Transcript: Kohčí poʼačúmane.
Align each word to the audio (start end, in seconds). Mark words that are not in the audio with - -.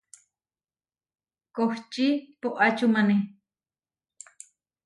Kohčí 1.55 2.07
poʼačúmane. 2.41 3.15